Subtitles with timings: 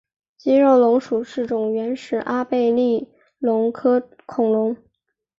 [0.35, 3.07] 肌肉龙属是种原始阿贝力
[3.37, 4.75] 龙科恐龙。